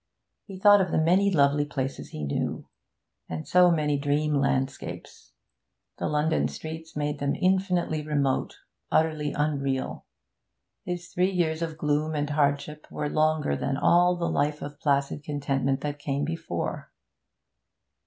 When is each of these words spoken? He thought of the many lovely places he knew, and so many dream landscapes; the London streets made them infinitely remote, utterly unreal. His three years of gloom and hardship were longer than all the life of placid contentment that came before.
He 0.47 0.57
thought 0.57 0.81
of 0.81 0.89
the 0.89 0.97
many 0.97 1.29
lovely 1.29 1.63
places 1.63 2.09
he 2.09 2.23
knew, 2.23 2.67
and 3.29 3.47
so 3.47 3.69
many 3.69 3.99
dream 3.99 4.33
landscapes; 4.33 5.33
the 5.99 6.07
London 6.07 6.47
streets 6.47 6.95
made 6.95 7.19
them 7.19 7.35
infinitely 7.35 8.01
remote, 8.03 8.55
utterly 8.91 9.31
unreal. 9.37 10.07
His 10.85 11.09
three 11.09 11.29
years 11.29 11.61
of 11.61 11.77
gloom 11.77 12.15
and 12.15 12.31
hardship 12.31 12.87
were 12.89 13.09
longer 13.09 13.55
than 13.55 13.77
all 13.77 14.15
the 14.15 14.25
life 14.27 14.63
of 14.63 14.79
placid 14.79 15.23
contentment 15.23 15.81
that 15.81 15.99
came 15.99 16.25
before. 16.25 16.91